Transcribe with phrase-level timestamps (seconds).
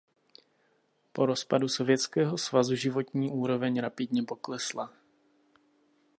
[1.11, 4.93] Po rozpadu Sovětského svazu životní úroveň rapidně poklesla.